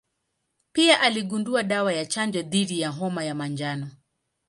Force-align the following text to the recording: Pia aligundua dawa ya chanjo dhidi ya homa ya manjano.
Pia 0.73 1.01
aligundua 1.01 1.63
dawa 1.63 1.93
ya 1.93 2.05
chanjo 2.05 2.41
dhidi 2.41 2.79
ya 2.81 2.89
homa 2.89 3.23
ya 3.23 3.35
manjano. 3.35 3.87